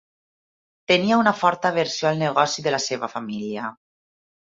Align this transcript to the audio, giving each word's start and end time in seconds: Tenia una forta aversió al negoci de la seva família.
Tenia 0.91 1.19
una 1.23 1.33
forta 1.41 1.69
aversió 1.73 2.09
al 2.11 2.17
negoci 2.21 2.65
de 2.69 2.73
la 2.77 2.79
seva 2.87 3.11
família. 3.13 3.67